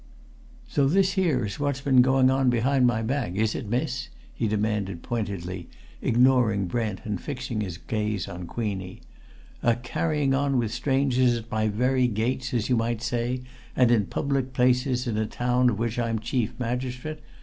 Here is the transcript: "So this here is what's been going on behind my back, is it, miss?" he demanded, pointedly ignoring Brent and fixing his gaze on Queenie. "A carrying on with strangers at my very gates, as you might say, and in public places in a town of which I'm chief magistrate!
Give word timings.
"So 0.67 0.87
this 0.87 1.13
here 1.13 1.45
is 1.45 1.59
what's 1.59 1.81
been 1.81 2.01
going 2.01 2.31
on 2.31 2.49
behind 2.49 2.87
my 2.87 3.03
back, 3.03 3.35
is 3.35 3.53
it, 3.53 3.69
miss?" 3.69 4.09
he 4.33 4.47
demanded, 4.47 5.03
pointedly 5.03 5.69
ignoring 6.01 6.65
Brent 6.65 7.01
and 7.05 7.21
fixing 7.21 7.61
his 7.61 7.77
gaze 7.77 8.27
on 8.27 8.47
Queenie. 8.47 9.01
"A 9.61 9.75
carrying 9.75 10.33
on 10.33 10.57
with 10.57 10.71
strangers 10.73 11.35
at 11.37 11.51
my 11.51 11.67
very 11.67 12.07
gates, 12.07 12.51
as 12.51 12.67
you 12.67 12.75
might 12.75 13.03
say, 13.03 13.43
and 13.75 13.91
in 13.91 14.07
public 14.07 14.53
places 14.53 15.05
in 15.05 15.17
a 15.19 15.27
town 15.27 15.69
of 15.69 15.77
which 15.77 15.99
I'm 15.99 16.17
chief 16.17 16.55
magistrate! 16.59 17.19